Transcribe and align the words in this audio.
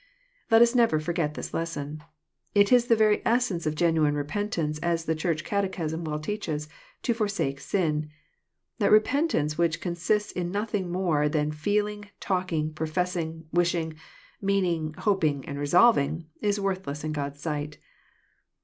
Let 0.49 0.63
us 0.63 0.73
never 0.73 0.99
forget 0.99 1.35
this 1.35 1.53
lesson. 1.53 2.03
It 2.55 2.71
is 2.71 2.87
the 2.87 2.95
very 2.95 3.21
essence 3.23 3.67
of 3.67 3.75
genuine 3.75 4.15
repentance, 4.15 4.79
as 4.79 5.05
the 5.05 5.13
Church 5.13 5.43
catechism 5.43 6.05
well 6.05 6.17
teaches, 6.17 6.67
to 7.03 7.13
"forsake 7.13 7.59
sin." 7.59 8.09
That 8.79 8.89
repentance 8.91 9.59
which 9.59 9.79
consists 9.79 10.31
in 10.31 10.49
nothing 10.49 10.91
more 10.91 11.29
than 11.29 11.51
feeling, 11.51 12.09
talking, 12.19 12.73
professing, 12.73 13.45
wishing, 13.53 13.93
meaning, 14.41 14.95
hoping, 14.97 15.45
and 15.47 15.59
resolving, 15.59 16.25
is 16.41 16.59
worthless 16.59 17.03
in 17.03 17.11
God's 17.11 17.39
sight. 17.39 17.77